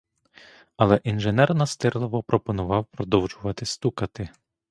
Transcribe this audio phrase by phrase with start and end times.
[0.77, 4.29] Але інженер настирливо пропонував продовжувати стукати.